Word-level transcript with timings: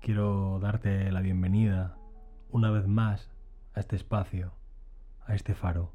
quiero 0.00 0.58
darte 0.60 1.12
la 1.12 1.20
bienvenida 1.20 1.96
una 2.50 2.70
vez 2.70 2.86
más 2.86 3.30
a 3.74 3.80
este 3.80 3.96
espacio, 3.96 4.52
a 5.26 5.34
este 5.34 5.54
faro. 5.54 5.92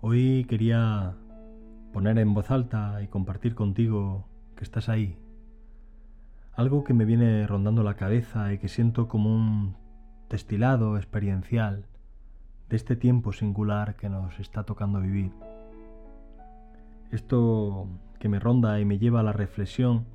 Hoy 0.00 0.44
quería 0.48 1.14
poner 1.92 2.18
en 2.18 2.34
voz 2.34 2.50
alta 2.50 3.00
y 3.02 3.08
compartir 3.08 3.54
contigo 3.54 4.28
que 4.54 4.64
estás 4.64 4.88
ahí. 4.90 5.18
Algo 6.54 6.84
que 6.84 6.92
me 6.92 7.06
viene 7.06 7.46
rondando 7.46 7.82
la 7.82 7.94
cabeza 7.94 8.52
y 8.52 8.58
que 8.58 8.68
siento 8.68 9.08
como 9.08 9.34
un 9.34 9.76
destilado 10.28 10.98
experiencial 10.98 11.86
de 12.68 12.76
este 12.76 12.96
tiempo 12.96 13.32
singular 13.32 13.96
que 13.96 14.10
nos 14.10 14.38
está 14.38 14.64
tocando 14.64 15.00
vivir. 15.00 15.32
Esto 17.10 17.88
que 18.18 18.28
me 18.28 18.38
ronda 18.38 18.78
y 18.78 18.84
me 18.84 18.98
lleva 18.98 19.20
a 19.20 19.24
la 19.24 19.32
reflexión 19.32 20.06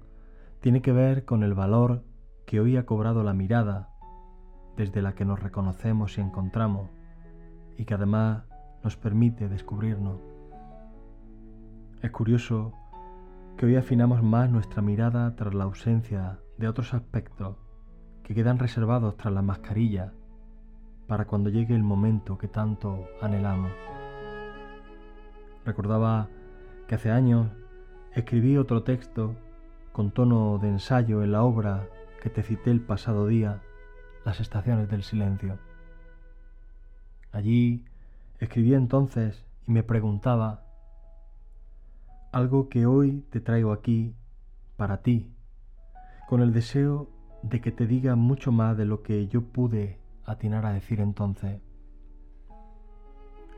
tiene 0.62 0.82
que 0.82 0.92
ver 0.92 1.26
con 1.26 1.44
el 1.44 1.54
valor 1.56 2.04
que 2.48 2.62
hoy 2.62 2.78
ha 2.78 2.86
cobrado 2.86 3.24
la 3.24 3.34
mirada 3.34 3.90
desde 4.78 5.02
la 5.02 5.14
que 5.14 5.26
nos 5.26 5.38
reconocemos 5.38 6.18
y 6.18 6.22
encontramos 6.22 6.90
y 7.76 7.84
que 7.84 7.94
además 7.94 8.46
nos 8.86 8.96
permite 8.96 9.50
descubrirnos. 9.50 10.22
Es 12.02 12.10
curioso 12.12 12.72
que 13.58 13.66
hoy 13.66 13.76
afinamos 13.76 14.23
más 14.23 14.50
nuestra 14.50 14.82
mirada 14.82 15.36
tras 15.36 15.54
la 15.54 15.66
ausencia 15.66 16.40
de 16.58 16.70
otros 16.70 16.94
aspectos 16.94 17.58
que 18.23 18.34
quedan 18.34 18.59
reservados 18.59 19.18
tras 19.18 19.34
la 19.34 19.42
mascarilla 19.42 20.14
para 21.06 21.26
cuando 21.26 21.50
llegue 21.50 21.76
el 21.76 21.84
momento 21.84 22.38
que 22.38 22.48
tanto 22.48 23.08
anhelamos. 23.22 23.73
Recordaba 25.66 26.30
que 26.88 26.95
hace 26.95 27.12
años 27.12 27.50
escribí 28.14 28.56
otro 28.56 28.84
texto 28.84 29.36
con 29.92 30.12
tono 30.12 30.59
de 30.59 30.70
ensayo 30.70 31.23
en 31.23 31.34
la 31.34 31.44
obra 31.44 31.90
que 32.22 32.30
te 32.30 32.44
cité 32.44 32.72
el 32.72 32.82
pasado 32.82 33.28
día, 33.28 33.62
Las 34.26 34.42
estaciones 34.42 34.90
del 34.90 35.04
silencio. 35.04 35.58
Allí 37.32 37.86
escribí 38.40 38.74
entonces 38.74 39.46
y 39.68 39.72
me 39.72 39.84
preguntaba 39.84 40.66
algo 42.34 42.68
que 42.68 42.86
hoy 42.86 43.26
te 43.30 43.40
traigo 43.40 43.72
aquí 43.72 44.14
para 44.76 45.02
ti, 45.02 45.32
con 46.28 46.42
el 46.42 46.52
deseo 46.52 47.09
de 47.42 47.62
que 47.62 47.72
te 47.72 47.88
diga 47.88 48.16
mucho 48.16 48.52
más 48.52 48.76
de 48.76 48.86
lo 48.86 49.02
que 49.02 49.28
yo 49.28 49.44
pude 49.44 50.00
atinar 50.26 50.66
a 50.66 50.74
decir 50.74 51.00
entonces. 51.00 51.62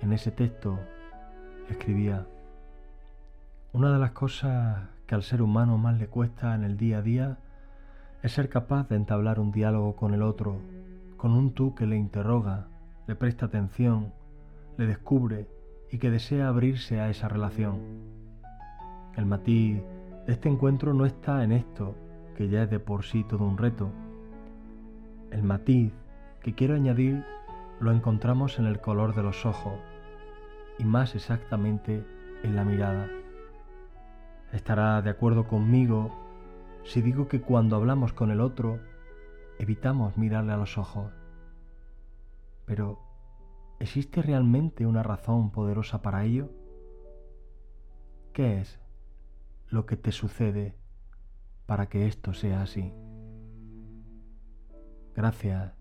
En 0.01 0.13
ese 0.13 0.31
texto 0.31 0.79
escribía, 1.69 2.27
una 3.73 3.91
de 3.91 3.99
las 3.99 4.11
cosas 4.11 4.87
que 5.07 5.15
al 5.15 5.23
ser 5.23 5.41
humano 5.41 5.77
más 5.77 5.97
le 5.97 6.07
cuesta 6.07 6.53
en 6.55 6.63
el 6.63 6.77
día 6.77 6.99
a 6.99 7.01
día 7.01 7.37
es 8.21 8.33
ser 8.33 8.49
capaz 8.49 8.89
de 8.89 8.95
entablar 8.95 9.39
un 9.39 9.51
diálogo 9.51 9.95
con 9.95 10.13
el 10.13 10.21
otro, 10.21 10.57
con 11.15 11.31
un 11.31 11.53
tú 11.53 11.73
que 11.73 11.85
le 11.85 11.95
interroga, 11.95 12.67
le 13.07 13.15
presta 13.15 13.45
atención, 13.45 14.13
le 14.77 14.87
descubre 14.87 15.47
y 15.91 15.99
que 15.99 16.11
desea 16.11 16.49
abrirse 16.49 16.99
a 16.99 17.09
esa 17.09 17.27
relación. 17.29 17.79
El 19.15 19.25
matiz 19.25 19.81
de 20.27 20.33
este 20.33 20.49
encuentro 20.49 20.93
no 20.93 21.05
está 21.05 21.43
en 21.43 21.53
esto, 21.53 21.95
que 22.35 22.49
ya 22.49 22.63
es 22.63 22.69
de 22.69 22.79
por 22.79 23.05
sí 23.05 23.23
todo 23.23 23.45
un 23.45 23.57
reto. 23.57 23.89
El 25.31 25.43
matiz 25.43 25.93
que 26.41 26.53
quiero 26.53 26.75
añadir 26.75 27.23
lo 27.79 27.91
encontramos 27.91 28.59
en 28.59 28.65
el 28.65 28.79
color 28.81 29.15
de 29.15 29.23
los 29.23 29.45
ojos 29.45 29.73
y 30.77 30.83
más 30.83 31.15
exactamente 31.15 32.05
en 32.43 32.55
la 32.55 32.65
mirada. 32.65 33.07
Estará 34.51 35.01
de 35.01 35.09
acuerdo 35.09 35.47
conmigo 35.47 36.18
si 36.89 37.03
digo 37.03 37.27
que 37.27 37.39
cuando 37.39 37.75
hablamos 37.75 38.13
con 38.13 38.31
el 38.31 38.41
otro 38.41 38.79
evitamos 39.59 40.17
mirarle 40.17 40.53
a 40.53 40.57
los 40.57 40.79
ojos. 40.79 41.13
Pero, 42.65 42.99
¿existe 43.79 44.23
realmente 44.23 44.87
una 44.87 45.03
razón 45.03 45.51
poderosa 45.51 46.01
para 46.01 46.23
ello? 46.23 46.49
¿Qué 48.33 48.59
es 48.61 48.79
lo 49.67 49.85
que 49.85 49.97
te 49.97 50.11
sucede 50.11 50.75
para 51.67 51.89
que 51.89 52.07
esto 52.07 52.33
sea 52.33 52.63
así? 52.63 52.91
Gracias 55.15 55.75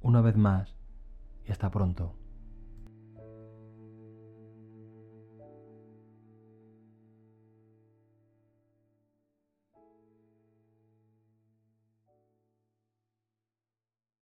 una 0.00 0.22
vez 0.22 0.38
más 0.38 0.74
y 1.44 1.52
hasta 1.52 1.70
pronto. 1.70 2.14